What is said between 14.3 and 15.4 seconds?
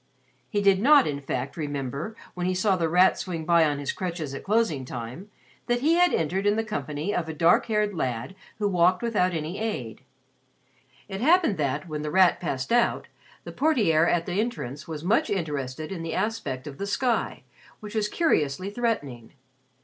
entrance was much